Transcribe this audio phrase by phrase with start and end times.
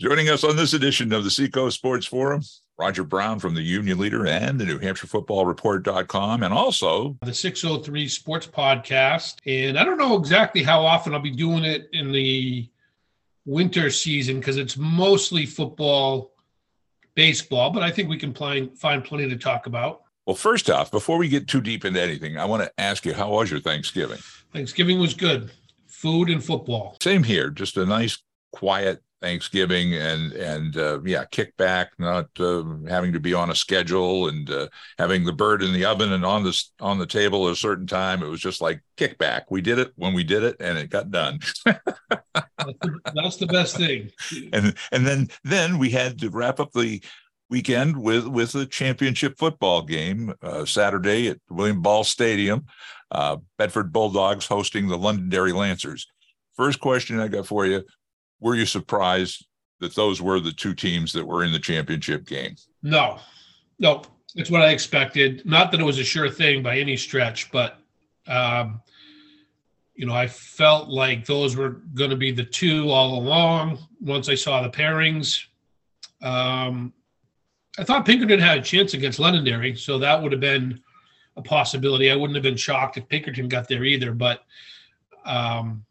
[0.00, 2.42] Joining us on this edition of the Seacoast Sports Forum,
[2.76, 7.32] Roger Brown from the Union Leader and the New Hampshire Football Report.com, and also the
[7.32, 9.36] 603 Sports Podcast.
[9.46, 12.68] And I don't know exactly how often I'll be doing it in the
[13.46, 16.32] winter season because it's mostly football,
[17.14, 20.02] baseball, but I think we can find, find plenty to talk about.
[20.26, 23.14] Well, first off, before we get too deep into anything, I want to ask you,
[23.14, 24.18] how was your Thanksgiving?
[24.52, 25.52] Thanksgiving was good.
[25.86, 26.96] Food and football.
[27.00, 27.50] Same here.
[27.50, 28.18] Just a nice,
[28.50, 33.54] quiet Thanksgiving and and uh, yeah, kick back, not uh, having to be on a
[33.54, 37.46] schedule and uh, having the bird in the oven and on the on the table
[37.46, 38.22] at a certain time.
[38.22, 39.50] It was just like kick back.
[39.50, 41.38] We did it when we did it, and it got done.
[41.64, 44.10] That's the best thing.
[44.52, 47.02] And and then then we had to wrap up the
[47.48, 52.66] weekend with with a championship football game uh, Saturday at William Ball Stadium.
[53.10, 56.06] Uh, Bedford Bulldogs hosting the Londonderry Lancers.
[56.56, 57.84] First question I got for you
[58.40, 59.46] were you surprised
[59.80, 62.56] that those were the two teams that were in the championship game?
[62.82, 63.18] No,
[63.78, 64.02] no,
[64.34, 65.44] it's what I expected.
[65.44, 67.78] Not that it was a sure thing by any stretch, but
[68.26, 68.80] um,
[69.94, 73.78] you know, I felt like those were going to be the two all along.
[74.00, 75.44] Once I saw the pairings,
[76.22, 76.92] um,
[77.78, 80.80] I thought Pinkerton had a chance against Londonderry, so that would have been
[81.36, 82.10] a possibility.
[82.10, 84.44] I wouldn't have been shocked if Pinkerton got there either, but
[85.24, 85.84] um,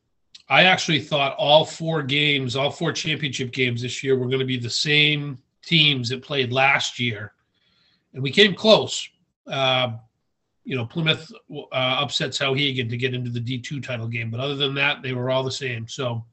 [0.49, 4.45] I actually thought all four games, all four championship games this year were going to
[4.45, 7.33] be the same teams that played last year.
[8.13, 9.07] And we came close.
[9.47, 9.93] Uh,
[10.65, 14.29] you know, Plymouth uh, upset Souhegan to get into the D2 title game.
[14.29, 15.87] But other than that, they were all the same.
[15.87, 16.23] So,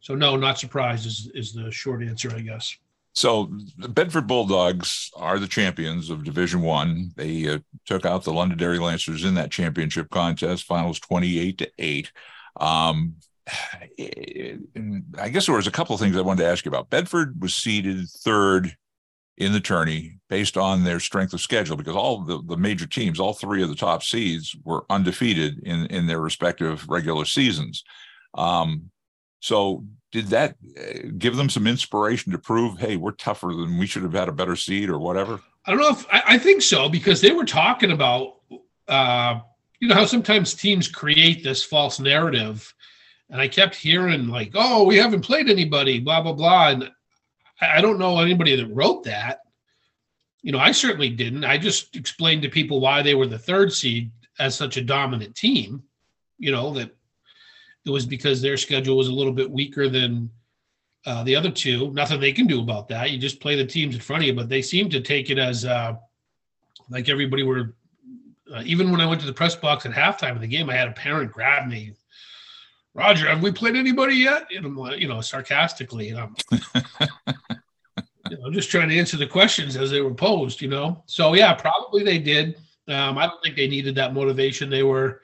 [0.00, 2.74] so no, not surprised is, is the short answer, I guess.
[3.12, 7.12] So the Bedford Bulldogs are the champions of Division One.
[7.16, 10.64] They uh, took out the Londonderry Lancers in that championship contest.
[10.64, 12.12] Finals twenty eight to eight.
[12.60, 13.16] Um,
[15.18, 16.90] I guess there was a couple of things I wanted to ask you about.
[16.90, 18.76] Bedford was seeded third
[19.36, 23.18] in the tourney based on their strength of schedule because all the, the major teams,
[23.18, 27.82] all three of the top seeds, were undefeated in, in their respective regular seasons.
[28.34, 28.90] Um,
[29.40, 33.86] so, did that uh, give them some inspiration to prove, hey, we're tougher than we
[33.86, 35.40] should have had a better seed or whatever?
[35.64, 38.40] I don't know if I, I think so because they were talking about,
[38.88, 39.40] uh,
[39.78, 42.74] you know, how sometimes teams create this false narrative
[43.30, 46.90] and I kept hearing like, "Oh, we haven't played anybody," blah blah blah, and
[47.60, 49.40] I don't know anybody that wrote that.
[50.42, 51.44] You know, I certainly didn't.
[51.44, 55.34] I just explained to people why they were the third seed as such a dominant
[55.36, 55.82] team.
[56.38, 56.94] You know that
[57.84, 60.30] it was because their schedule was a little bit weaker than
[61.06, 61.92] uh, the other two.
[61.92, 63.10] Nothing they can do about that.
[63.10, 65.38] You just play the teams in front of you, but they seem to take it
[65.38, 65.94] as uh,
[66.88, 67.74] like everybody were.
[68.52, 70.74] Uh, even when I went to the press box at halftime of the game, I
[70.74, 71.92] had a parent grab me
[72.94, 74.46] Roger, have we played anybody yet?
[74.54, 76.36] And I'm like, you know, sarcastically, and I'm,
[78.30, 81.02] you know, just trying to answer the questions as they were posed, you know.
[81.06, 82.56] So yeah, probably they did.
[82.88, 84.70] Um, I don't think they needed that motivation.
[84.70, 85.20] They were,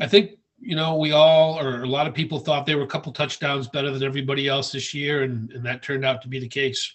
[0.00, 2.88] I think, you know, we all or a lot of people thought they were a
[2.88, 6.40] couple touchdowns better than everybody else this year, and and that turned out to be
[6.40, 6.94] the case.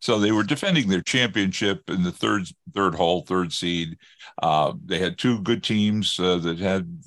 [0.00, 3.98] So they were defending their championship in the third third hole, third seed.
[4.42, 7.04] Uh, they had two good teams uh, that had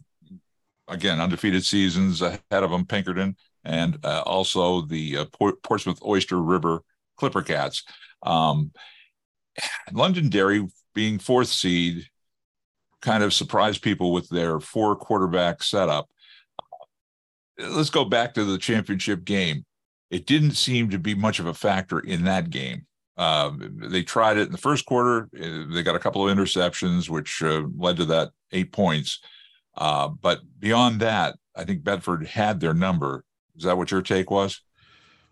[0.88, 6.41] again undefeated seasons ahead of them, Pinkerton, and uh, also the uh, Port- Portsmouth Oyster
[6.41, 6.81] River
[7.18, 7.84] Clipper Cats.
[8.23, 8.72] Um,
[9.91, 12.07] Londonderry being fourth seed
[13.01, 16.09] kind of surprised people with their four quarterback setup.
[17.57, 19.66] Let's go back to the championship game.
[20.09, 22.85] It didn't seem to be much of a factor in that game.
[23.17, 25.29] Uh, they tried it in the first quarter.
[25.40, 29.19] Uh, they got a couple of interceptions, which uh, led to that eight points.
[29.78, 33.24] Uh, but beyond that, I think Bedford had their number.
[33.56, 34.62] Is that what your take was?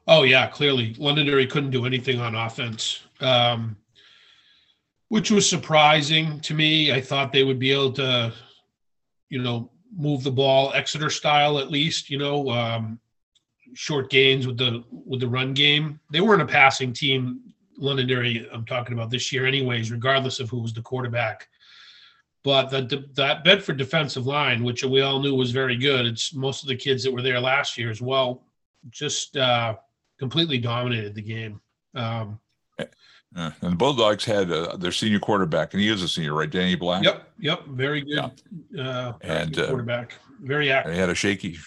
[0.07, 3.77] Oh yeah, clearly Londonderry couldn't do anything on offense, um,
[5.07, 6.91] which was surprising to me.
[6.91, 8.33] I thought they would be able to,
[9.29, 12.09] you know, move the ball Exeter style at least.
[12.09, 12.99] You know, um,
[13.73, 15.99] short gains with the with the run game.
[16.11, 17.41] They weren't a passing team.
[17.77, 21.47] Londonderry, I'm talking about this year, anyways, regardless of who was the quarterback.
[22.43, 26.61] But the, that Bedford defensive line, which we all knew was very good, it's most
[26.61, 28.43] of the kids that were there last year as well,
[28.89, 29.77] just uh,
[30.19, 31.61] completely dominated the game.
[31.95, 32.39] Um,
[33.35, 36.49] uh, and the Bulldogs had uh, their senior quarterback, and he is a senior, right?
[36.49, 37.03] Danny Black.
[37.03, 38.31] Yep, yep, very good.
[38.71, 38.87] Yeah.
[38.87, 40.93] Uh, and uh, quarterback, very active.
[40.93, 41.57] He had a shaky,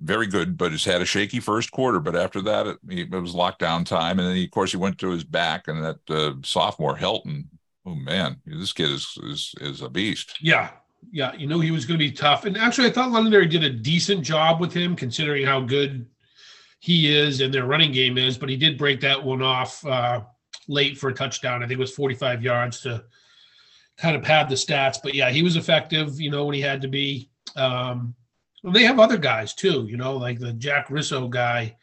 [0.00, 2.00] very good, but he's had a shaky first quarter.
[2.00, 4.98] But after that, it, it was lockdown time, and then he, of course he went
[4.98, 7.44] to his back, and that uh, sophomore Helton
[7.86, 10.36] oh man, this kid is is is a beast.
[10.40, 10.70] Yeah,
[11.10, 12.44] yeah, you know he was going to be tough.
[12.44, 16.06] And actually, I thought Londonderry did a decent job with him, considering how good
[16.82, 20.20] he is and their running game is, but he did break that one off uh,
[20.66, 21.62] late for a touchdown.
[21.62, 23.04] I think it was 45 yards to
[23.96, 24.98] kind of pad the stats.
[25.00, 27.30] But yeah, he was effective, you know, when he had to be.
[27.54, 28.16] Um,
[28.64, 31.76] well, they have other guys too, you know, like the Jack Risso guy.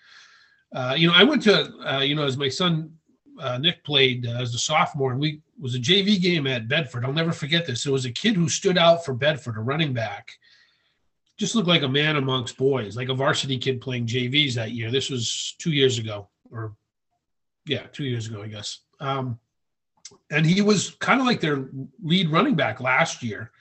[0.74, 2.92] Uh, you know, I went to, uh, you know, as my son
[3.40, 7.06] uh, Nick played as a sophomore, and we was a JV game at Bedford.
[7.06, 7.86] I'll never forget this.
[7.86, 10.32] It was a kid who stood out for Bedford, a running back
[11.40, 14.92] just looked like a man amongst boys, like a varsity kid playing JVs that year.
[14.92, 16.76] This was two years ago, or
[17.66, 18.82] yeah, two years ago, I guess.
[19.00, 19.40] Um,
[20.30, 21.70] and he was kind of like their
[22.04, 23.52] lead running back last year.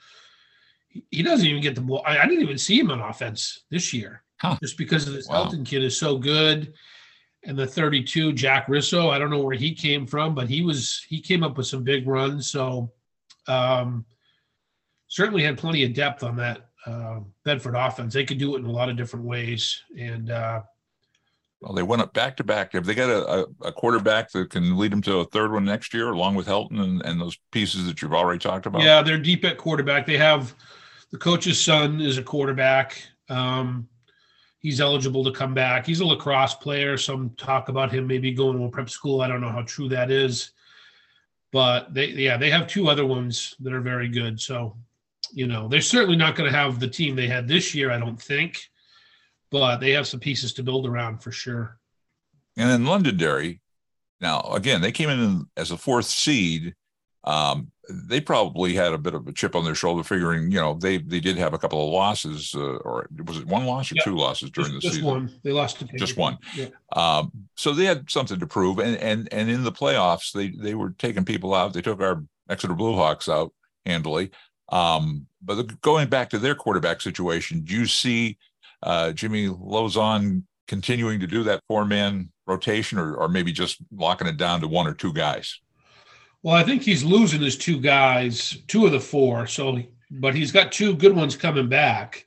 [0.88, 2.02] He, he doesn't even get the ball.
[2.04, 4.56] I, I, didn't even see him on offense this year, huh.
[4.60, 5.44] just because of this wow.
[5.44, 6.74] Helton kid is so good.
[7.48, 11.04] And the 32, Jack Risso, I don't know where he came from, but he was
[11.08, 12.50] he came up with some big runs.
[12.50, 12.92] So
[13.46, 14.04] um,
[15.08, 18.12] certainly had plenty of depth on that uh, Bedford offense.
[18.12, 19.82] They could do it in a lot of different ways.
[19.98, 20.60] And uh,
[21.62, 22.74] well, they went up back to back.
[22.74, 25.94] Have they got a, a, quarterback that can lead them to a third one next
[25.94, 28.82] year, along with Helton and, and those pieces that you've already talked about?
[28.82, 30.06] Yeah, they're deep at quarterback.
[30.06, 30.54] They have
[31.12, 33.02] the coach's son is a quarterback.
[33.30, 33.88] Um,
[34.60, 35.86] he's eligible to come back.
[35.86, 36.96] He's a lacrosse player.
[36.96, 39.20] Some talk about him maybe going to a prep school.
[39.20, 40.50] I don't know how true that is,
[41.52, 44.40] but they yeah they have two other ones that are very good.
[44.40, 44.76] So
[45.32, 47.98] you know, they're certainly not going to have the team they had this year, I
[47.98, 48.70] don't think,
[49.50, 51.78] but they have some pieces to build around for sure.
[52.56, 53.60] And then Londonderry,
[54.20, 56.74] now again, they came in as a fourth seed.
[57.28, 60.74] Um, they probably had a bit of a chip on their shoulder, figuring you know
[60.74, 63.96] they they did have a couple of losses, uh, or was it one loss or
[64.02, 65.02] two losses during just, the season?
[65.02, 65.40] Just one.
[65.44, 66.38] They lost to just one.
[66.54, 66.68] Yeah.
[66.94, 70.74] Um, so they had something to prove, and and and in the playoffs, they they
[70.74, 71.74] were taking people out.
[71.74, 73.52] They took our Exeter Bluehawks out
[73.84, 74.30] handily.
[74.70, 78.38] Um, but going back to their quarterback situation, do you see
[78.82, 84.26] uh, Jimmy Lozon continuing to do that four man rotation or, or maybe just locking
[84.26, 85.60] it down to one or two guys?
[86.42, 89.46] Well, I think he's losing his two guys, two of the four.
[89.46, 92.26] So, but he's got two good ones coming back.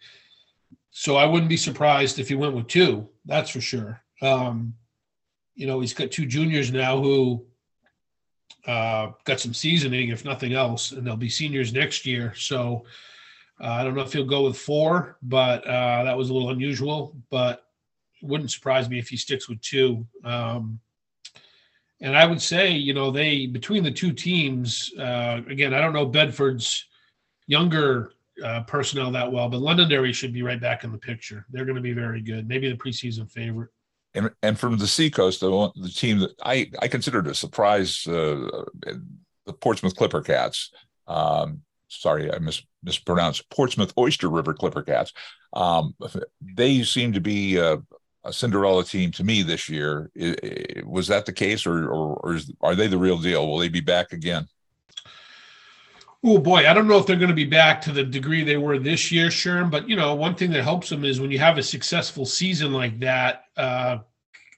[0.91, 3.07] So I wouldn't be surprised if he went with two.
[3.25, 4.01] That's for sure.
[4.21, 4.75] Um,
[5.55, 7.45] you know, he's got two juniors now who
[8.67, 12.33] uh, got some seasoning, if nothing else, and they'll be seniors next year.
[12.35, 12.85] So
[13.59, 16.49] uh, I don't know if he'll go with four, but uh, that was a little
[16.49, 17.15] unusual.
[17.29, 17.65] But
[18.21, 20.05] wouldn't surprise me if he sticks with two.
[20.23, 20.79] Um,
[22.01, 25.93] and I would say, you know, they between the two teams, uh, again, I don't
[25.93, 26.85] know Bedford's
[27.47, 28.13] younger
[28.43, 31.45] uh, personnel that well, but Londonderry should be right back in the picture.
[31.51, 32.47] They're going to be very good.
[32.47, 33.69] Maybe the preseason favorite
[34.13, 38.65] and and from the Seacoast, the, the team that I I considered a surprise, uh,
[39.45, 40.71] the Portsmouth Clipper Cats.
[41.07, 45.13] Um, sorry, I mis- mispronounced Portsmouth Oyster River Clipper Cats.
[45.53, 45.95] Um,
[46.41, 47.81] they seem to be a,
[48.23, 50.11] a, Cinderella team to me this year.
[50.85, 53.47] was that the case, or or, or is, are they the real deal?
[53.47, 54.47] Will they be back again?
[56.23, 58.57] Oh boy, I don't know if they're going to be back to the degree they
[58.57, 59.71] were this year, Sherm.
[59.71, 62.71] But you know, one thing that helps them is when you have a successful season
[62.71, 63.45] like that.
[63.57, 63.99] Uh,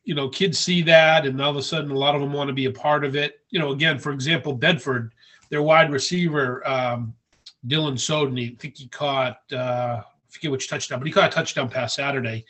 [0.06, 2.50] you know, kids see that, and all of a sudden, a lot of them want
[2.50, 3.40] to be a part of it.
[3.52, 5.14] You know, again, for example, Bedford,
[5.50, 7.14] their wide receiver um,
[7.68, 11.36] Dylan Soden, I think he caught uh, I forget which touchdown, but he caught a
[11.36, 12.46] touchdown pass Saturday.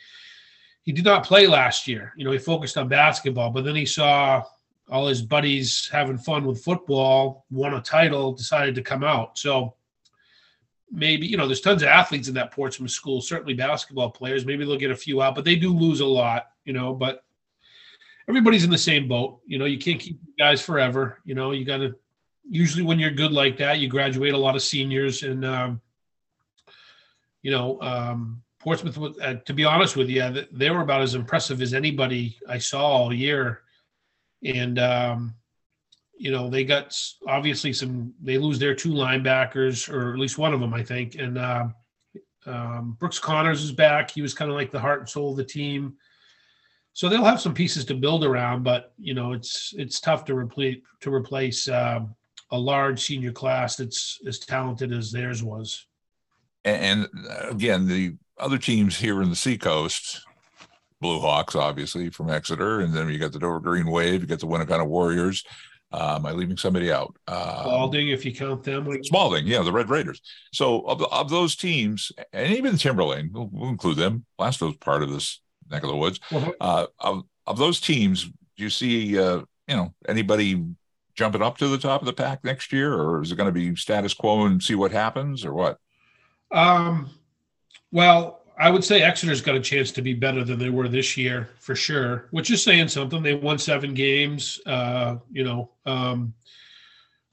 [0.84, 2.12] He did not play last year.
[2.16, 4.44] You know, he focused on basketball, but then he saw
[4.90, 9.38] all his buddies having fun with football, won a title, decided to come out.
[9.38, 9.74] So
[10.92, 14.44] maybe, you know, there's tons of athletes in that Portsmouth school, certainly basketball players.
[14.44, 17.24] Maybe they'll get a few out, but they do lose a lot, you know, but
[18.28, 19.40] everybody's in the same boat.
[19.46, 21.18] You know, you can't keep guys forever.
[21.24, 21.94] You know, you got to,
[22.46, 25.80] usually when you're good like that, you graduate a lot of seniors and, um,
[27.40, 31.62] you know, um, Portsmouth, uh, to be honest with you, they were about as impressive
[31.62, 33.60] as anybody I saw all year
[34.44, 35.34] and um,
[36.16, 38.12] you know they got obviously some.
[38.22, 41.16] They lose their two linebackers, or at least one of them, I think.
[41.16, 41.68] And uh,
[42.46, 44.10] um, Brooks Connors is back.
[44.10, 45.94] He was kind of like the heart and soul of the team.
[46.92, 50.36] So they'll have some pieces to build around, but you know it's it's tough to
[50.36, 52.00] replace to replace uh,
[52.50, 55.86] a large senior class that's as talented as theirs was.
[56.64, 57.08] And
[57.42, 60.24] again, the other teams here in the Seacoast
[61.00, 64.40] Blue Hawks, obviously from Exeter, and then you got the Dover Green Wave, you got
[64.40, 65.44] the Winnacunnet Warriors.
[65.92, 67.14] Uh, am I leaving somebody out?
[67.28, 68.86] Um, Spaulding, if you count them.
[68.86, 70.20] Like- Spaulding, yeah, the Red Raiders.
[70.52, 74.24] So of, of those teams, and even Timberlane, we'll, we'll include them.
[74.38, 75.40] Plaistow's part of this
[75.70, 76.18] neck of the woods.
[76.32, 76.52] Uh-huh.
[76.60, 80.64] Uh, of, of those teams, do you see, uh, you know, anybody
[81.14, 83.52] jumping up to the top of the pack next year, or is it going to
[83.52, 85.78] be status quo and see what happens, or what?
[86.50, 87.10] Um,
[87.92, 91.16] well, I would say Exeter's got a chance to be better than they were this
[91.16, 93.22] year for sure, which is saying something.
[93.22, 95.70] They won seven games, uh, you know.
[95.86, 96.34] Um,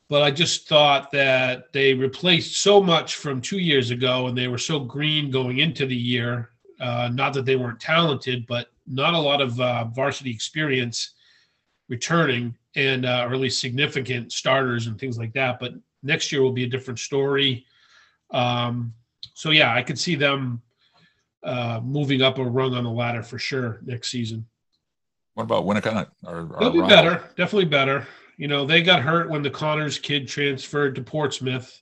[0.09, 4.47] but I just thought that they replaced so much from two years ago, and they
[4.47, 6.49] were so green going into the year.
[6.79, 11.13] Uh, not that they weren't talented, but not a lot of uh, varsity experience
[11.87, 15.59] returning, and uh, or at least significant starters and things like that.
[15.59, 17.65] But next year will be a different story.
[18.31, 18.93] Um,
[19.41, 20.61] so yeah, I could see them
[21.43, 24.45] uh, moving up a rung on the ladder for sure next season.
[25.33, 26.09] What about Winnacunnet?
[26.59, 28.05] They'll be better, definitely better.
[28.37, 31.81] You know, they got hurt when the Connors kid transferred to Portsmouth.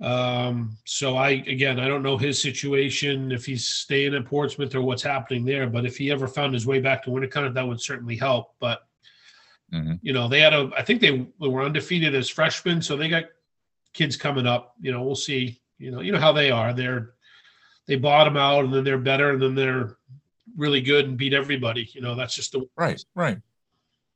[0.00, 4.80] Um, so I again, I don't know his situation if he's staying at Portsmouth or
[4.80, 5.68] what's happening there.
[5.68, 8.54] But if he ever found his way back to Winnacunnet, that would certainly help.
[8.60, 8.80] But
[9.74, 9.96] mm-hmm.
[10.00, 13.24] you know, they had a, I think they were undefeated as freshmen, so they got
[13.92, 14.74] kids coming up.
[14.80, 15.60] You know, we'll see.
[15.78, 16.72] You know, you know how they are.
[16.72, 17.14] They're
[17.86, 19.96] they bottom out and then they're better and then they're
[20.56, 21.88] really good and beat everybody.
[21.92, 23.38] You know, that's just the right, right.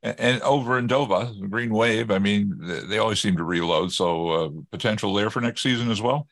[0.02, 3.92] And, and over in Dover, Green Wave, I mean, they, they always seem to reload.
[3.92, 6.26] So uh, potential there for next season as well.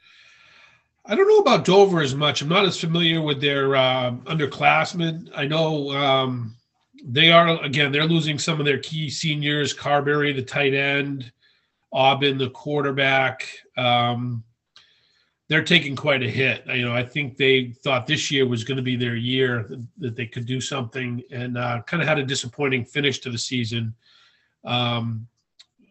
[1.07, 2.43] I don't know about Dover as much.
[2.43, 5.31] I'm not as familiar with their uh, underclassmen.
[5.35, 6.55] I know um,
[7.03, 7.93] they are again.
[7.93, 11.33] They're losing some of their key seniors: Carberry, the tight end,
[11.93, 13.49] Aubin, the quarterback.
[13.79, 14.45] Um,
[15.49, 16.65] they're taking quite a hit.
[16.67, 20.15] You know, I think they thought this year was going to be their year that
[20.15, 23.95] they could do something, and uh, kind of had a disappointing finish to the season.
[24.65, 25.27] Um,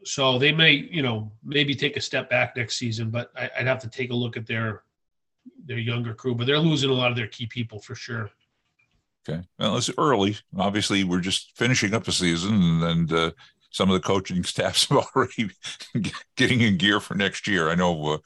[0.03, 3.67] so they may, you know, maybe take a step back next season, but I, would
[3.67, 4.83] have to take a look at their
[5.65, 6.35] their younger crew.
[6.35, 8.29] But they're losing a lot of their key people for sure.
[9.27, 10.37] Okay, well, it's early.
[10.57, 13.31] Obviously, we're just finishing up the season, and, uh,
[13.69, 15.49] some of the coaching staffs are already
[16.35, 17.69] getting in gear for next year.
[17.69, 18.13] I know.
[18.13, 18.17] Uh,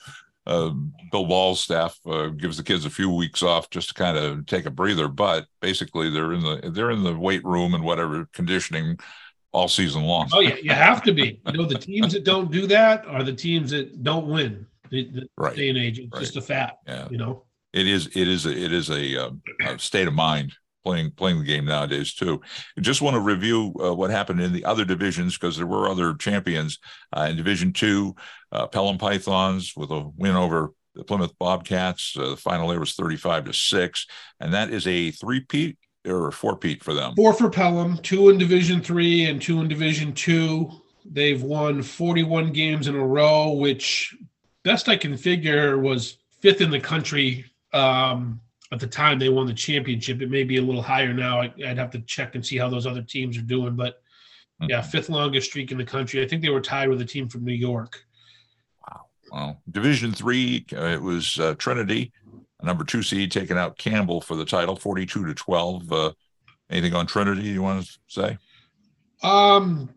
[0.47, 0.71] uh,
[1.11, 4.45] Bill Ball's staff uh, gives the kids a few weeks off just to kind of
[4.45, 8.27] take a breather, but basically they're in the they're in the weight room and whatever
[8.33, 8.97] conditioning
[9.51, 10.29] all season long.
[10.33, 11.39] Oh yeah, you have to be.
[11.45, 14.65] You know, the teams that don't do that are the teams that don't win.
[14.89, 15.55] The, the right.
[15.55, 16.21] day and age, it's right.
[16.21, 16.77] just a fact.
[16.87, 17.07] Yeah.
[17.09, 18.07] You know, it is.
[18.07, 18.45] It is.
[18.45, 19.31] A, it is a, uh,
[19.65, 22.41] a state of mind playing playing the game nowadays too.
[22.79, 26.13] Just want to review uh, what happened in the other divisions because there were other
[26.15, 26.79] champions
[27.15, 28.15] uh, in Division Two.
[28.51, 32.15] Uh, Pelham Pythons with a win over the Plymouth Bobcats.
[32.17, 34.07] Uh, the final there was thirty-five to six,
[34.39, 37.13] and that is a three-peat or four-peat for them.
[37.15, 40.69] Four for Pelham, two in Division Three and two in Division Two.
[41.05, 44.15] They've won forty-one games in a row, which
[44.63, 47.45] best I can figure was fifth in the country.
[47.73, 50.21] Um, at the time they won the championship.
[50.21, 51.41] It may be a little higher now.
[51.41, 53.75] I, would have to check and see how those other teams are doing.
[53.75, 53.95] But
[54.61, 54.69] mm-hmm.
[54.69, 56.23] yeah, fifth longest streak in the country.
[56.23, 58.03] I think they were tied with a team from New York.
[58.87, 59.05] Wow.
[59.31, 62.13] Well, Division three, uh, it was uh, Trinity,
[62.63, 65.91] number two seed, taking out Campbell for the title, forty-two to twelve.
[65.91, 66.13] Uh,
[66.69, 68.37] anything on Trinity you want to say?
[69.21, 69.89] Um,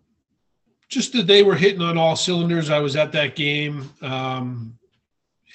[0.89, 2.71] just that they were hitting on all cylinders.
[2.71, 3.91] I was at that game.
[4.03, 4.79] Um,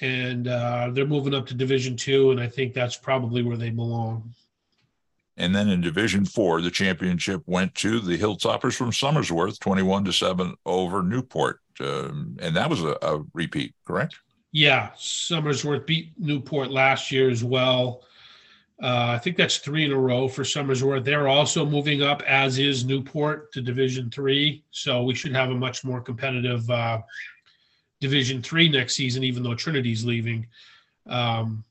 [0.02, 3.70] and uh, they're moving up to Division Two, and I think that's probably where they
[3.70, 4.34] belong.
[5.38, 10.14] And then in Division Four, the championship went to the Hilltoppers from Somersworth, twenty-one to
[10.14, 14.16] seven over Newport, um, and that was a, a, repeat, correct?
[14.52, 18.04] Yeah, Somersworth beat Newport last year as well.
[18.82, 21.04] Uh, I think that's three in a row for Somersworth.
[21.04, 24.64] They're also moving up, as is Newport, to Division Three.
[24.72, 27.02] So we should have a much more competitive uh,
[28.02, 30.48] Division Three next season, even though Trinity's leaving.
[31.08, 31.64] Um,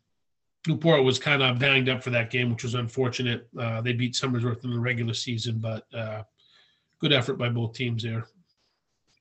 [0.67, 3.49] Newport was kind of banged up for that game, which was unfortunate.
[3.59, 6.23] Uh, they beat Somersworth in the regular season, but uh,
[7.01, 8.27] good effort by both teams there.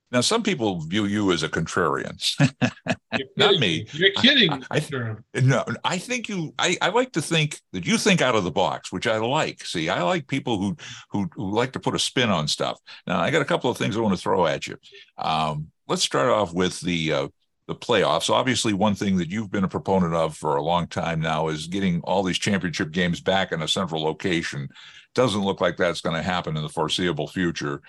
[0.10, 2.18] Now, some people view you as a contrarian.
[3.38, 3.86] Not me.
[3.92, 4.52] You're kidding.
[4.54, 6.54] I, I, no, I think you.
[6.58, 9.66] I, I like to think that you think out of the box, which I like.
[9.66, 10.78] See, I like people who
[11.12, 12.80] who, who like to put a spin on stuff.
[13.06, 14.78] Now, I got a couple of things I want to throw at you.
[15.18, 17.28] Um, let's start off with the uh,
[17.68, 18.30] the playoffs.
[18.30, 21.68] Obviously, one thing that you've been a proponent of for a long time now is
[21.68, 24.70] getting all these championship games back in a central location.
[25.14, 27.82] Doesn't look like that's going to happen in the foreseeable future,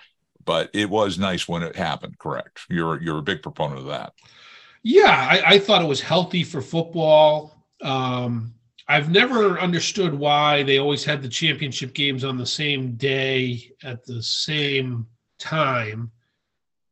[0.45, 2.17] but it was nice when it happened.
[2.19, 2.59] Correct?
[2.69, 4.13] You're you're a big proponent of that.
[4.83, 7.65] Yeah, I, I thought it was healthy for football.
[7.81, 8.53] Um,
[8.87, 14.03] I've never understood why they always had the championship games on the same day at
[14.03, 15.05] the same
[15.37, 16.11] time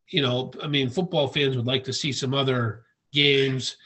[0.10, 3.78] you know, I mean, football fans would like to see some other games.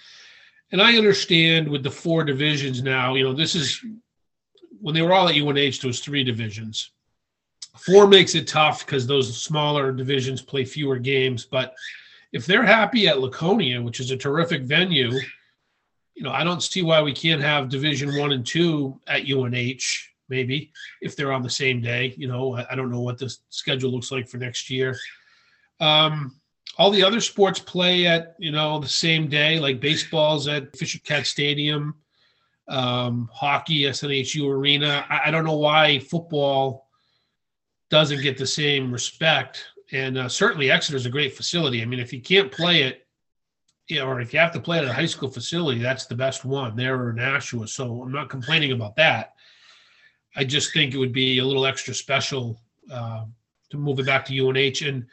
[0.71, 3.83] And I understand with the four divisions now, you know, this is
[4.79, 6.91] when they were all at UNH, those three divisions.
[7.77, 11.45] Four makes it tough because those smaller divisions play fewer games.
[11.45, 11.73] But
[12.31, 15.11] if they're happy at Laconia, which is a terrific venue,
[16.15, 20.09] you know, I don't see why we can't have Division One and Two at UNH.
[20.29, 22.13] Maybe if they're on the same day.
[22.17, 24.95] You know, I, I don't know what the schedule looks like for next year.
[25.81, 26.39] Um,
[26.77, 30.99] all the other sports play at you know the same day, like baseball's at Fisher
[30.99, 31.95] Cat Stadium,
[32.69, 35.05] um, hockey SNHU Arena.
[35.09, 36.87] I, I, don't know why football
[37.89, 41.81] doesn't get the same respect, and uh, certainly Exeter is a great facility.
[41.81, 43.05] I mean, if you can't play it,
[43.87, 46.15] you know, or if you have to play at a high school facility, that's the
[46.15, 47.67] best one there or Nashua.
[47.67, 49.33] So I'm not complaining about that.
[50.35, 53.25] I just think it would be a little extra special uh,
[53.71, 55.05] to move it back to UNH and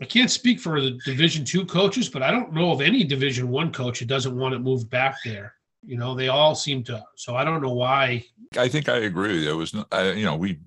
[0.00, 3.48] I can't speak for the Division two coaches, but I don't know of any Division
[3.48, 5.54] one coach who doesn't want it moved back there.
[5.84, 7.04] You know, they all seem to.
[7.16, 8.24] So I don't know why.
[8.56, 9.44] I think I agree.
[9.44, 10.60] There was, I, you know, we,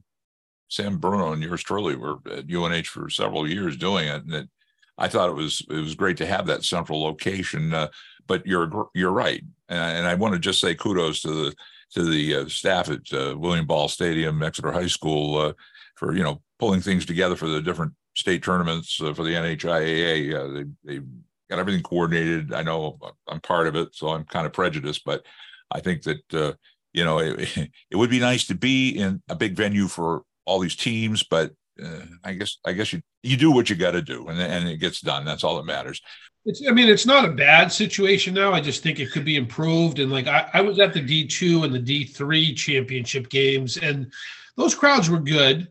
[0.70, 4.50] Sam Bruno and yours truly were at UNH for several years doing it, and it,
[4.98, 7.74] I thought it was it was great to have that central location.
[7.74, 7.88] Uh,
[8.28, 11.56] but you're you're right, and I, and I want to just say kudos to the
[11.92, 15.54] to the uh, staff at uh, William Ball Stadium, Exeter High School, uh,
[15.96, 20.34] for you know pulling things together for the different state tournaments uh, for the NHIAA.
[20.34, 21.06] Uh, they they
[21.50, 22.54] got everything coordinated.
[22.54, 25.26] I know I'm part of it, so I'm kind of prejudiced, but
[25.72, 26.54] I think that uh,
[26.94, 27.58] you know it,
[27.92, 31.52] it would be nice to be in a big venue for all these teams, but
[31.84, 34.68] uh, I guess I guess you you do what you got to do, and and
[34.68, 35.26] it gets done.
[35.26, 36.02] That's all that matters.
[36.48, 38.54] It's, I mean, it's not a bad situation now.
[38.54, 39.98] I just think it could be improved.
[39.98, 43.78] And like I, I was at the D two and the D three championship games,
[43.78, 44.12] and
[44.56, 45.68] those crowds were good.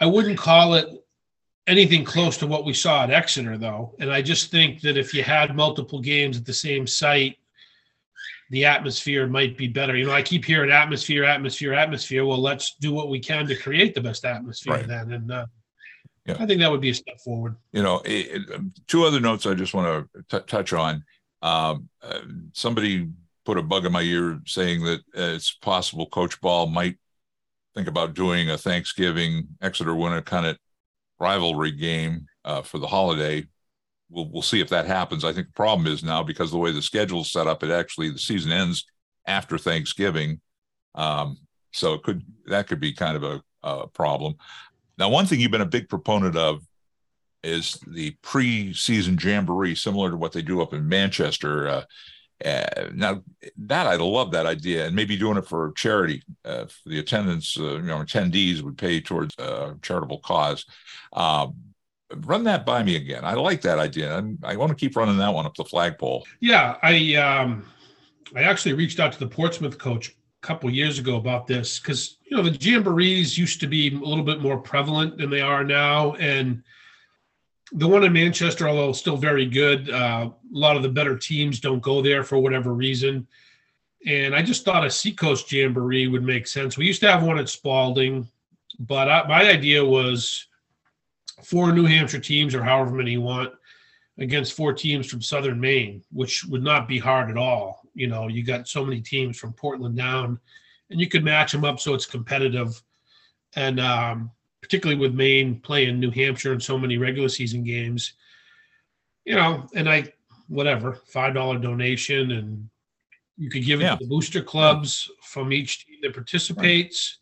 [0.00, 0.88] I wouldn't call it
[1.66, 3.94] anything close to what we saw at Exeter, though.
[4.00, 7.36] And I just think that if you had multiple games at the same site,
[8.50, 9.96] the atmosphere might be better.
[9.96, 12.26] You know, I keep hearing atmosphere, atmosphere, atmosphere.
[12.26, 14.86] Well, let's do what we can to create the best atmosphere right.
[14.86, 15.12] then.
[15.12, 15.46] And uh,
[16.26, 16.36] yeah.
[16.38, 17.56] I think that would be a step forward.
[17.72, 21.04] You know, it, it, two other notes I just want to t- touch on.
[21.40, 22.20] Um, uh,
[22.52, 23.08] somebody
[23.44, 26.98] put a bug in my ear saying that uh, it's possible Coach Ball might
[27.74, 30.56] think about doing a Thanksgiving Exeter Winnacunnet
[31.22, 33.46] rivalry game uh, for the holiday.
[34.10, 35.24] We'll we'll see if that happens.
[35.24, 37.70] I think the problem is now because the way the schedule is set up, it
[37.70, 38.84] actually the season ends
[39.26, 40.40] after Thanksgiving,
[40.94, 41.38] um,
[41.72, 44.34] so it could that could be kind of a, a problem.
[44.98, 46.60] Now, one thing you've been a big proponent of
[47.42, 51.68] is the pre-season jamboree, similar to what they do up in Manchester.
[51.68, 51.84] Uh,
[52.94, 53.22] now
[53.56, 56.22] that I love that idea, and maybe doing it for charity.
[56.44, 60.64] Uh, for the attendance, uh, you know, attendees would pay towards a uh, charitable cause.
[61.12, 61.54] Um,
[62.20, 63.24] run that by me again.
[63.24, 64.16] I like that idea.
[64.16, 66.26] I'm, i want to keep running that one up the flagpole.
[66.40, 67.64] Yeah, I um,
[68.34, 72.18] I actually reached out to the Portsmouth coach a couple years ago about this because
[72.24, 75.64] you know the jamborees used to be a little bit more prevalent than they are
[75.64, 76.62] now, and
[77.74, 81.60] the one in Manchester, although still very good, uh, a lot of the better teams
[81.60, 83.26] don't go there for whatever reason.
[84.06, 86.76] And I just thought a Seacoast Jamboree would make sense.
[86.76, 88.28] We used to have one at Spaulding,
[88.80, 90.46] but I, my idea was
[91.42, 93.52] four New Hampshire teams or however many you want
[94.18, 97.82] against four teams from Southern Maine, which would not be hard at all.
[97.94, 100.38] You know, you got so many teams from Portland down,
[100.90, 102.82] and you could match them up so it's competitive.
[103.54, 104.30] And um,
[104.62, 108.14] particularly with Maine playing New Hampshire in so many regular season games.
[109.24, 110.12] You know, and I
[110.48, 112.68] whatever five dollar donation, and
[113.36, 113.96] you could give it yeah.
[113.96, 117.18] to the booster clubs from each team that participates,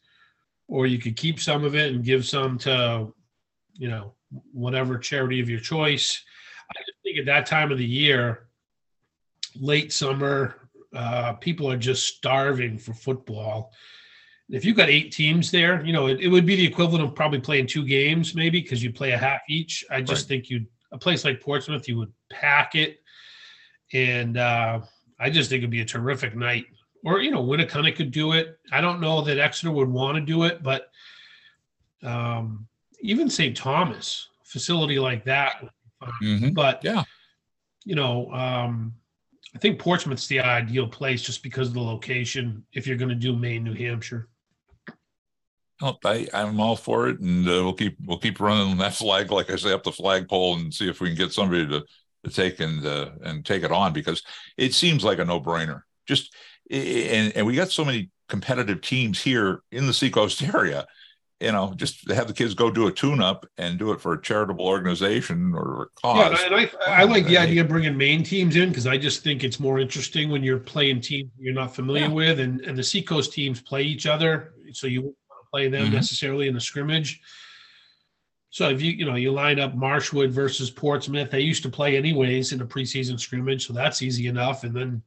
[0.68, 0.76] right.
[0.76, 3.12] or you could keep some of it and give some to,
[3.74, 4.14] you know,
[4.52, 6.22] whatever charity of your choice.
[6.70, 8.48] I just think at that time of the year,
[9.54, 13.72] late summer, uh, people are just starving for football
[14.50, 17.14] if you've got eight teams there, you know, it, it would be the equivalent of
[17.14, 19.84] probably playing two games, maybe because you play a half each.
[19.90, 20.28] I just right.
[20.28, 22.98] think you a place like Portsmouth, you would pack it,
[23.92, 24.80] and uh,
[25.20, 26.66] I just think it'd be a terrific night.
[27.04, 28.58] Or you know, Winnacunnet could do it.
[28.72, 30.90] I don't know that Exeter would want to do it, but
[32.02, 32.66] um,
[33.00, 33.56] even St.
[33.56, 35.64] Thomas facility like that.
[36.22, 36.50] Mm-hmm.
[36.50, 37.04] But yeah,
[37.84, 38.94] you know, um,
[39.54, 42.64] I think Portsmouth's the ideal place just because of the location.
[42.72, 44.28] If you're going to do Maine, New Hampshire.
[45.82, 49.50] I, I'm all for it, and uh, we'll keep we'll keep running that flag, like
[49.50, 51.84] I say, up the flagpole, and see if we can get somebody to
[52.24, 54.22] to take and uh, and take it on because
[54.56, 55.82] it seems like a no brainer.
[56.06, 56.34] Just
[56.70, 60.86] and and we got so many competitive teams here in the Seacoast area.
[61.40, 64.20] You know, just have the kids go do a tune-up and do it for a
[64.20, 66.38] charitable organization or a cause.
[66.38, 69.24] Yeah, and I, I like the idea of bringing Maine teams in because I just
[69.24, 72.12] think it's more interesting when you're playing teams you're not familiar yeah.
[72.12, 75.16] with, and and the Seacoast teams play each other, so you
[75.50, 75.94] play them mm-hmm.
[75.94, 77.20] necessarily in the scrimmage.
[78.50, 81.96] So if you you know you line up Marshwood versus Portsmouth, they used to play
[81.96, 84.64] anyways in a preseason scrimmage, so that's easy enough.
[84.64, 85.02] And then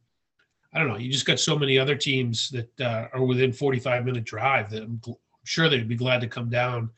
[0.74, 0.98] I don't know.
[0.98, 4.84] You just got so many other teams that uh, are within 45 minute drive that
[4.84, 6.90] I'm, gl- I'm sure they'd be glad to come down.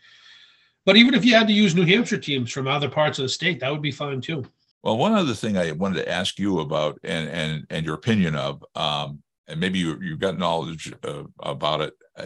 [0.86, 3.30] But even if you had to use New Hampshire teams from other parts of the
[3.30, 4.46] state, that would be fine too.
[4.84, 8.36] Well, one other thing I wanted to ask you about and and and your opinion
[8.36, 11.94] of, um, and maybe you you've got knowledge uh, about it.
[12.16, 12.26] Uh,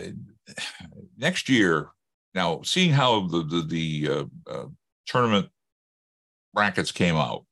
[1.18, 1.90] next year,
[2.34, 4.66] now seeing how the the, the uh, uh,
[5.06, 5.50] tournament
[6.54, 7.46] brackets came out,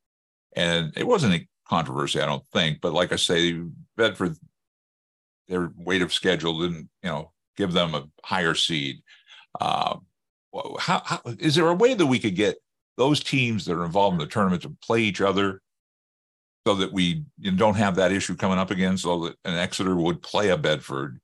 [0.56, 2.82] and it wasn't a controversy, I don't think.
[2.82, 3.62] But like I say,
[3.96, 4.38] Bedford,
[5.48, 9.02] their weight of schedule didn't you know give them a higher seed.
[9.60, 9.98] Uh,
[10.80, 12.58] how, how is there a way that we could get
[12.98, 15.62] those teams that are involved in the tournament to play each other
[16.66, 17.24] so that we
[17.56, 21.20] don't have that issue coming up again so that an exeter would play a bedford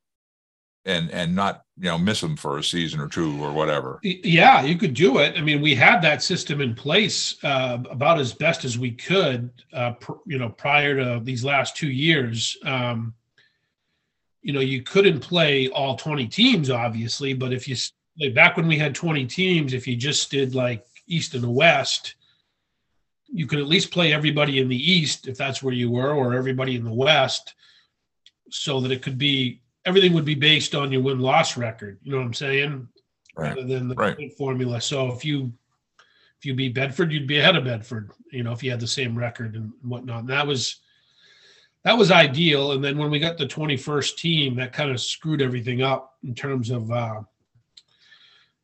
[0.86, 4.00] and and not you know miss them for a season or two or whatever.
[4.04, 5.38] Yeah you could do it.
[5.38, 9.50] I mean we had that system in place uh, about as best as we could
[9.74, 12.58] uh, pr- you know prior to these last two years.
[12.66, 13.14] Um,
[14.44, 17.76] you know you couldn't play all 20 teams obviously but if you
[18.20, 21.50] like back when we had 20 teams if you just did like east and the
[21.50, 22.16] west
[23.28, 26.36] you could at least play everybody in the east if that's where you were or
[26.36, 27.56] everybody in the west
[28.50, 32.12] so that it could be everything would be based on your win loss record you
[32.12, 32.88] know what i'm saying?
[33.36, 33.56] Right.
[33.56, 34.34] rather than the right.
[34.38, 34.80] formula.
[34.80, 35.52] So if you
[36.38, 38.88] if you beat bedford you'd be ahead of bedford you know if you had the
[38.88, 40.22] same record and whatnot.
[40.22, 40.82] And that was
[41.84, 42.74] that was ideal.
[42.74, 46.36] And then when we got the 21st team that kind of screwed everything up in
[46.36, 47.22] terms of uh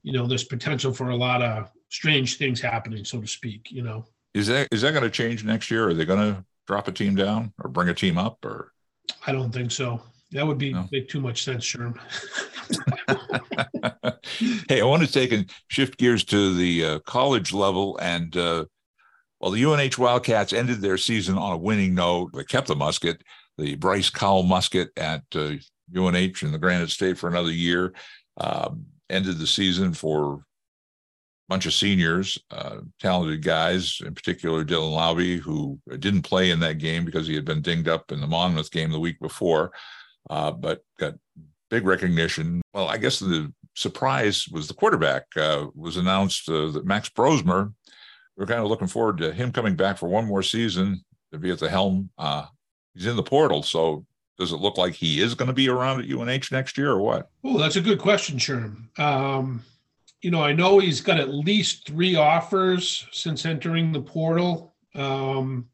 [0.04, 3.82] you know there's potential for a lot of strange things happening so to speak you
[3.82, 4.06] know?
[4.36, 5.90] Is that is that going to change next year?
[5.90, 8.72] Are they going to drop a team down or bring a team up or?
[9.26, 10.88] I don't think so that would be no.
[10.92, 11.98] make too much sense sherm.
[14.70, 18.66] Hey i want to take and shift gears to the uh, college level and uh,
[19.40, 22.32] well the unh wildcats ended their season on a winning note.
[22.34, 23.22] They kept the musket
[23.58, 25.56] the Brice Cowell musket at uh,
[25.94, 27.94] unh in the granite state for another year
[28.40, 30.40] um, ended the season for a
[31.50, 36.78] bunch of seniors, uh, talented guys, in particular Dylan Laube, who didn't play in that
[36.78, 39.72] game because he had been dinged up in the Monmouth game the week before,
[40.30, 41.16] uh, but got
[41.70, 42.62] big recognition.
[42.74, 47.74] Well, I guess the surprise was the quarterback uh, was announced uh, that Max Brosmer.
[48.38, 51.52] We're kind of looking forward to him coming back for one more season to be
[51.52, 52.10] at the helm.
[52.18, 52.46] Uh,
[52.94, 54.06] he's in the portal, so
[54.38, 57.02] does it look like he is going to be around at UNH next year or
[57.02, 57.30] what?
[57.44, 58.98] Oh, that's a good question, Sherm.
[58.98, 59.64] Um,
[60.22, 64.74] you know, I know he's got at least three offers since entering the portal.
[64.96, 65.70] Um,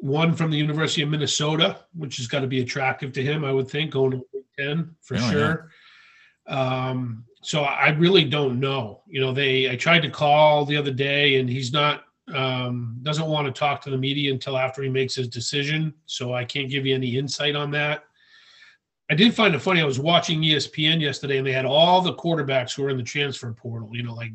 [0.00, 3.52] one from the University of Minnesota, which has got to be attractive to him, I
[3.52, 5.70] would think, going to Big Ten for oh, sure.
[6.48, 6.88] Yeah.
[6.88, 9.02] Um, so I really don't know.
[9.06, 13.26] You know, they I tried to call the other day, and he's not um, doesn't
[13.26, 15.94] want to talk to the media until after he makes his decision.
[16.06, 18.04] So I can't give you any insight on that.
[19.10, 19.80] I did find it funny.
[19.80, 23.02] I was watching ESPN yesterday, and they had all the quarterbacks who were in the
[23.02, 23.90] transfer portal.
[23.92, 24.32] You know, like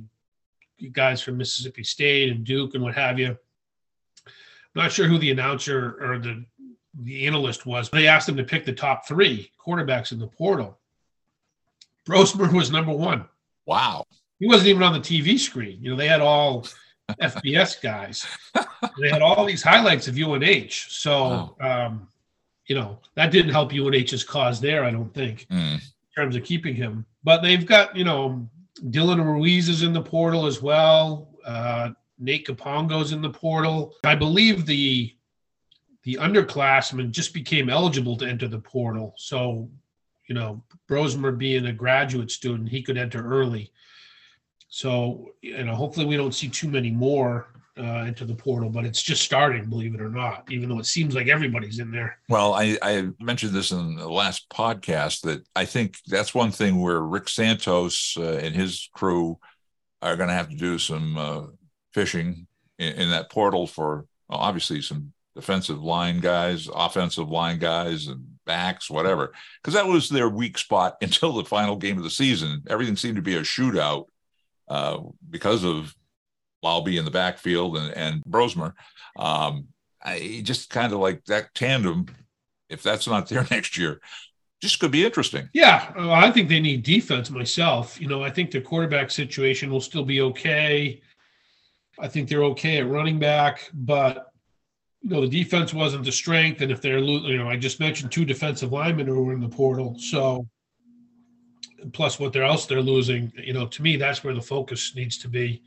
[0.92, 3.38] guys from Mississippi State and Duke and what have you.
[4.76, 6.46] Not sure who the announcer or the
[7.02, 7.90] the analyst was.
[7.90, 10.80] They asked him to pick the top three quarterbacks in the portal.
[12.08, 13.26] Brosmer was number one.
[13.66, 14.06] Wow.
[14.40, 15.80] He wasn't even on the TV screen.
[15.82, 16.68] You know, they had all
[17.22, 18.26] FBS guys.
[19.00, 20.72] they had all these highlights of UNH.
[20.90, 21.86] So, wow.
[21.88, 22.08] um,
[22.68, 25.76] you know, that didn't help UNH's cause there, I don't think, mm.
[25.76, 25.82] in
[26.16, 27.06] terms of keeping him.
[27.24, 28.48] But they've got, you know,
[28.84, 31.30] Dylan Ruiz is in the portal as well.
[31.46, 33.94] Uh, Nate Capongo's in the portal.
[34.04, 35.14] I believe the
[36.04, 39.16] the underclassmen just became eligible to enter the portal.
[39.18, 39.70] So,
[40.28, 43.72] you know, Brosmer being a graduate student, he could enter early.
[44.70, 47.48] So, you know, hopefully we don't see too many more
[47.78, 50.86] uh, into the portal, but it's just starting, believe it or not, even though it
[50.86, 52.20] seems like everybody's in there.
[52.30, 56.80] Well, I, I mentioned this in the last podcast that I think that's one thing
[56.80, 59.40] where Rick Santos uh, and his crew
[60.02, 61.42] are going to have to do some uh,
[61.96, 62.46] fishing
[62.78, 68.22] in, in, that portal for well, obviously some defensive line guys, offensive line guys, and
[68.46, 72.62] backs, whatever, because that was their weak spot until the final game of the season.
[72.70, 74.06] Everything seemed to be a shootout
[74.68, 75.96] uh, because of
[76.64, 78.74] Laube in the backfield and, and Brosmer.
[79.18, 79.70] Um,
[80.04, 82.08] I just kind of like that tandem.
[82.70, 84.02] If that's not there next year,
[84.62, 85.48] just could be interesting.
[85.54, 88.02] Yeah, I think they need defense myself.
[88.02, 91.02] You know, I think the quarterback situation will still be okay.
[92.00, 94.32] I think they're okay at running back, but
[95.02, 98.12] you know the defense wasn't the strength, and if they're you know I just mentioned
[98.12, 100.48] two defensive linemen who were in the portal, so
[101.94, 103.32] plus what they're else they're losing.
[103.38, 105.62] You know, to me, that's where the focus needs to be.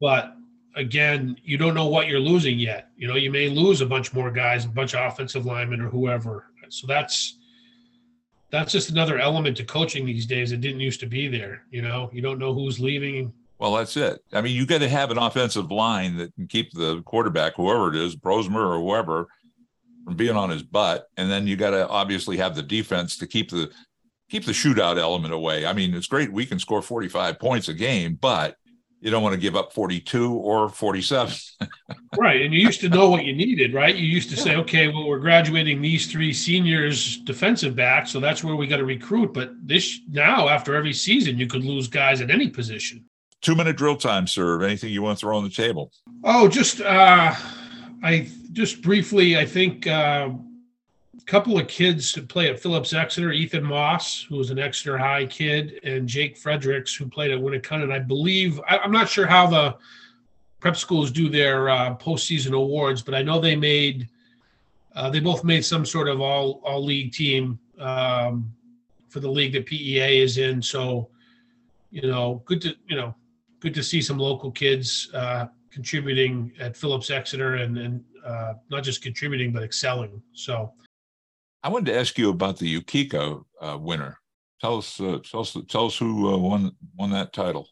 [0.00, 0.34] But
[0.76, 2.88] again, you don't know what you're losing yet.
[2.96, 5.88] You know, you may lose a bunch more guys, a bunch of offensive linemen or
[5.88, 6.46] whoever.
[6.68, 7.38] So that's
[8.50, 11.64] that's just another element to coaching these days that didn't used to be there.
[11.70, 13.32] You know, you don't know who's leaving.
[13.60, 14.24] Well, that's it.
[14.32, 17.90] I mean, you got to have an offensive line that can keep the quarterback, whoever
[17.90, 19.26] it is, Brosmer or whoever,
[20.06, 23.26] from being on his butt, and then you got to obviously have the defense to
[23.26, 23.70] keep the
[24.30, 25.66] keep the shootout element away.
[25.66, 28.56] I mean, it's great we can score 45 points a game, but
[29.00, 31.34] you don't want to give up 42 or 47.
[32.18, 32.40] right.
[32.40, 33.94] And you used to know what you needed, right?
[33.94, 38.44] You used to say, okay, well, we're graduating these three seniors defensive backs, so that's
[38.44, 39.34] where we got to recruit.
[39.34, 43.04] But this now, after every season, you could lose guys at any position.
[43.40, 44.62] Two minute drill time, sir.
[44.62, 45.92] Anything you want to throw on the table?
[46.24, 47.34] Oh, just uh
[48.02, 50.30] I just briefly, I think uh
[51.30, 55.26] couple of kids who play at Phillips Exeter, Ethan Moss, who was an Exeter High
[55.26, 57.92] kid, and Jake Fredericks, who played at Winnacunnet.
[57.92, 59.76] I believe, I, am not sure how the
[60.58, 64.08] prep schools do their uh, postseason awards, but I know they made,
[64.96, 68.52] uh, they both made some sort of all all league team um,
[69.08, 70.60] for the league that PEA is in.
[70.60, 71.10] So,
[71.92, 73.14] you know, good to you know,
[73.60, 78.82] good to see some local kids uh, contributing at Phillips Exeter and and uh, not
[78.82, 80.22] just contributing but excelling.
[80.32, 80.72] So
[81.62, 84.18] I wanted to ask you about the Yukica uh, winner.
[84.60, 87.68] Tell us, uh, tell us, tell us who uh, won won that title.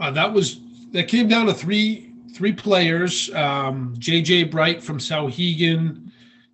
[0.00, 0.60] Uh, that was
[0.92, 6.10] that came down to three three players: um, JJ Bright from Souhegan,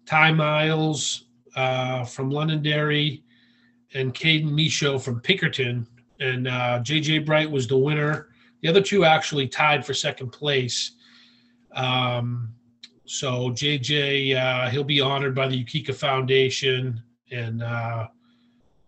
[0.07, 1.25] Ty Miles
[1.57, 3.23] uh, from Londonderry,
[3.95, 5.87] and Caden Micho from Pinkerton.
[6.21, 8.29] And JJ Bright was the winner.
[8.65, 10.93] The other two actually tied for second place.
[11.75, 12.55] Um,
[13.05, 18.09] so JJ, uh, he'll be honored by the Yukica Foundation, and uh,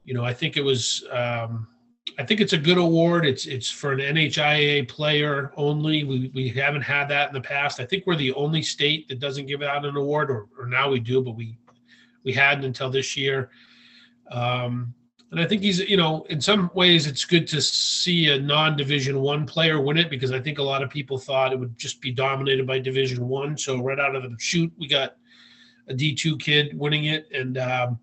[0.06, 1.68] you know, I think it was, um,
[2.18, 3.26] I think it's a good award.
[3.26, 6.04] It's it's for an NHIA player only.
[6.04, 7.78] We we haven't had that in the past.
[7.78, 10.90] I think we're the only state that doesn't give out an award, or, or now
[10.90, 11.58] we do, but we
[12.24, 13.50] we hadn't until this year.
[14.32, 14.94] Um,
[15.32, 19.20] and I think he's, you know, in some ways it's good to see a non-division
[19.20, 22.00] one player win it because I think a lot of people thought it would just
[22.00, 23.58] be dominated by division one.
[23.58, 25.16] So right out of the shoot, we got
[25.88, 27.26] a D2 kid winning it.
[27.32, 27.98] And um,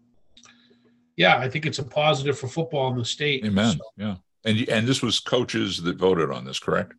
[1.15, 3.45] yeah, I think it's a positive for football in the state.
[3.45, 3.71] Amen.
[3.71, 3.79] So.
[3.95, 4.15] Yeah.
[4.45, 6.93] And, and this was coaches that voted on this, correct?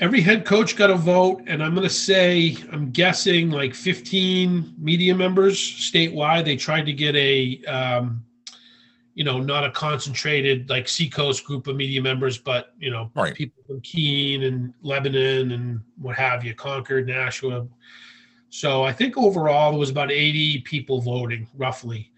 [0.00, 4.76] Every head coach got a vote, and I'm going to say, I'm guessing like 15
[4.78, 6.46] media members statewide.
[6.46, 8.24] They tried to get a um,
[9.14, 13.34] you know, not a concentrated like Seacoast group of media members, but you know, right.
[13.34, 17.66] people from Keene and Lebanon and what have you, Concord, Nashua.
[18.48, 22.10] So I think overall there was about 80 people voting, roughly,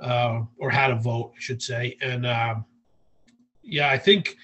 [0.00, 1.96] uh, or had a vote, I should say.
[2.00, 2.56] And uh,
[3.62, 4.36] yeah, I think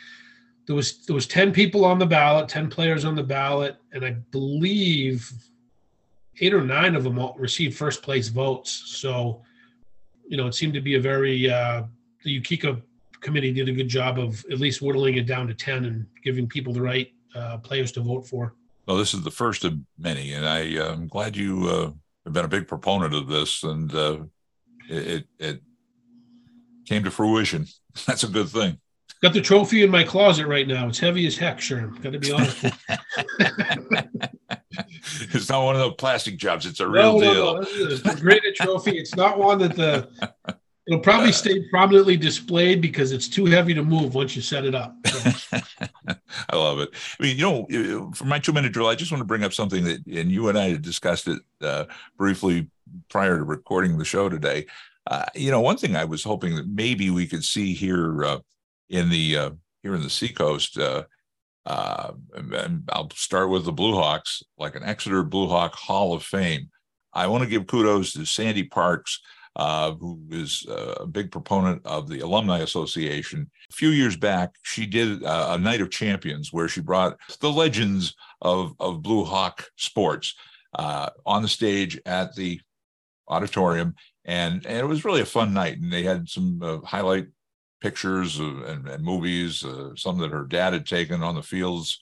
[0.67, 4.05] there was there was 10 people on the ballot, 10 players on the ballot, and
[4.05, 5.31] I believe
[6.41, 8.83] eight or nine of them received first place votes.
[8.87, 9.43] So
[10.27, 11.83] you know, it seemed to be a very uh,
[12.23, 12.81] the Yukica
[13.21, 16.47] committee did a good job of at least whittling it down to ten and giving
[16.47, 18.55] people the right uh, players to vote for.
[18.87, 20.61] Well, this is the first of many, and I,
[20.93, 21.91] am glad you uh,
[22.25, 24.19] have been a big proponent of this, and uh,
[24.89, 25.63] it, it
[26.87, 27.67] came to fruition.
[28.07, 28.79] That's a good thing.
[29.23, 30.87] Got the trophy in my closet right now.
[30.89, 31.87] It's heavy as heck, sure.
[32.03, 32.63] Got to be honest.
[35.33, 36.67] it's not one of those plastic jobs.
[36.67, 37.55] It's a real no, deal.
[37.55, 37.67] No, no.
[37.67, 38.99] It's a trophy.
[38.99, 40.09] It's not one that the
[40.87, 44.75] it'll probably stay prominently displayed because it's too heavy to move once you set it
[44.75, 44.97] up.
[45.45, 45.61] So.
[46.51, 46.91] I love it.
[47.19, 49.55] I mean, you know, for my two minute drill, I just want to bring up
[49.55, 51.85] something that, and you and I had discussed it uh,
[52.19, 52.69] briefly
[53.09, 54.67] prior to recording the show today.
[55.07, 58.39] Uh, you know, one thing I was hoping that maybe we could see here uh,
[58.91, 59.51] in the uh,
[59.83, 60.79] here in the Seacoast.
[61.67, 66.13] Uh, uh, and I'll start with the Blue Hawks, like an Exeter Blue Hawk Hall
[66.13, 66.71] of Fame.
[67.13, 69.21] I want to give kudos to Sandy Parks,
[69.57, 73.51] uh, who is a big proponent of the Alumni Association.
[73.71, 78.15] A few years back, she did a night of champions where she brought the legends
[78.43, 80.35] of, of Blue Hawk sports
[80.75, 82.61] uh, on the stage at the
[83.29, 83.95] auditorium.
[84.25, 85.79] And, and it was really a fun night.
[85.79, 87.29] And they had some uh, highlight
[87.85, 92.01] pictures and, and, movies, uh, some that her dad had taken on the fields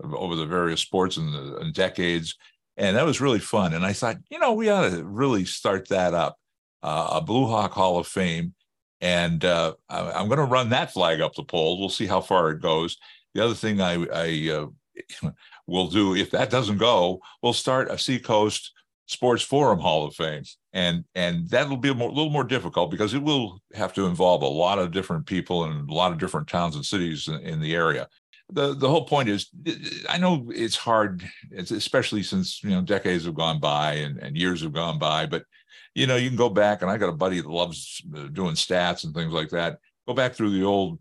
[0.00, 2.36] over the various sports in the decades.
[2.76, 3.74] And that was really fun.
[3.74, 6.36] And I thought, you know, we ought to really start that up,
[6.84, 8.54] uh, a Blue Hawk Hall of Fame.
[9.00, 11.80] And uh, I, am going to run that flag up the pole.
[11.80, 12.96] We'll see how far it goes.
[13.34, 15.30] The other thing I, I uh,
[15.66, 18.70] will do, if that doesn't go, we'll start a Seacoast
[19.06, 23.14] Sports Forum Hall of Fame, and and that'll be a more, little more difficult because
[23.14, 26.48] it will have to involve a lot of different people and a lot of different
[26.48, 28.08] towns and cities in, in the area.
[28.52, 29.48] the the whole point is
[30.10, 31.24] i know it's hard
[31.56, 35.44] especially since you know decades have gone by and, and years have gone by but
[35.94, 38.54] you know you can go back and i got a buddy that loves uh, doing
[38.54, 40.98] stats and things like that go back through the old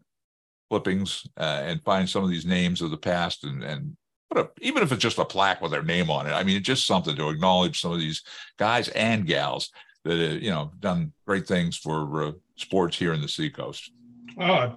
[0.70, 3.98] clippings uh, and find some of these names of the past and and
[4.38, 6.66] a, even if it's just a plaque with their name on it i mean it's
[6.66, 8.24] just something to acknowledge some of these
[8.58, 9.72] guys and gals
[10.04, 13.92] that uh, you know done great things for uh, sports here in the seacoast
[14.40, 14.76] oh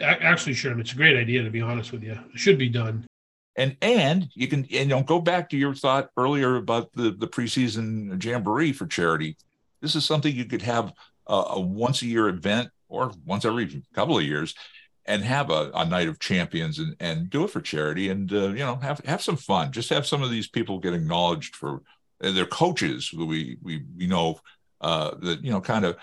[0.00, 2.12] actually, Sherm, it's a great idea to be honest with you.
[2.12, 3.06] It should be done.
[3.56, 7.10] And and you can and you know go back to your thought earlier about the
[7.10, 9.36] the preseason jamboree for charity.
[9.82, 10.92] This is something you could have
[11.26, 14.54] a, a once a year event or once every couple of years,
[15.06, 18.48] and have a, a night of champions and and do it for charity and uh,
[18.48, 19.72] you know have have some fun.
[19.72, 21.82] Just have some of these people get acknowledged for
[22.20, 24.38] their coaches who we we we know
[24.80, 25.96] uh, that you know kind of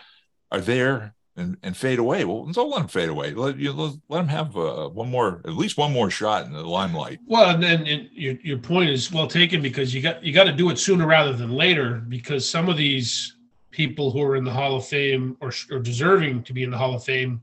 [0.52, 2.26] are there and, and fade away.
[2.26, 3.32] Well, don't let them fade away.
[3.32, 6.64] Let you let, them have uh, one more, at least one more shot in the
[6.64, 7.20] limelight.
[7.26, 10.46] Well, and then and your your point is well taken because you got you got
[10.46, 13.38] to do it sooner rather than later because some of these
[13.72, 16.78] people who are in the Hall of Fame or, or deserving to be in the
[16.78, 17.42] Hall of Fame,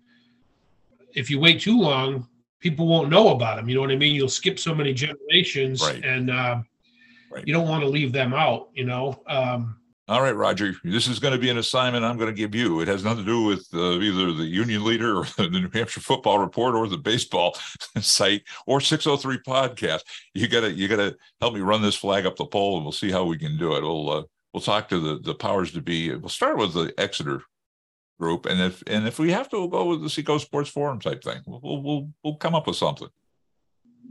[1.15, 2.29] if you wait too long,
[2.61, 3.69] people won't know about them.
[3.69, 4.15] You know what I mean?
[4.15, 6.05] You'll skip so many generations, right.
[6.05, 6.63] and uh,
[7.31, 7.47] right.
[7.47, 8.69] you don't want to leave them out.
[8.75, 9.23] You know.
[9.27, 9.77] Um,
[10.09, 12.81] all right, Roger, this is going to be an assignment I'm going to give you.
[12.81, 16.01] It has nothing to do with uh, either the Union Leader or the New Hampshire
[16.01, 17.57] Football Report or the baseball
[18.01, 20.03] site or 603 podcast.
[20.33, 22.85] You got to you got to help me run this flag up the pole, and
[22.85, 23.83] we'll see how we can do it.
[23.83, 26.15] We'll uh, we'll talk to the the powers to be.
[26.15, 27.43] We'll start with the Exeter
[28.19, 31.01] group, and if and if we have to, we'll go with the Seacoast Sports Forum
[31.01, 31.41] type thing.
[31.47, 33.09] We'll we'll we'll come up with something.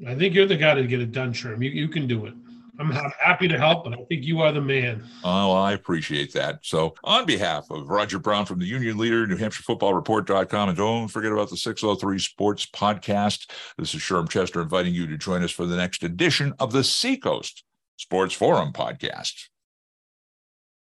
[0.07, 1.63] I think you're the guy to get it done, Sherm.
[1.63, 2.33] You you can do it.
[2.79, 5.03] I'm happy to help, but I think you are the man.
[5.23, 6.59] Oh, well, I appreciate that.
[6.63, 10.77] So, on behalf of Roger Brown from the Union Leader, New Hampshire Football Report.com, and
[10.77, 13.49] don't forget about the 603 Sports Podcast.
[13.77, 16.83] This is Sherm Chester inviting you to join us for the next edition of the
[16.83, 17.63] Seacoast
[17.97, 19.47] Sports Forum Podcast.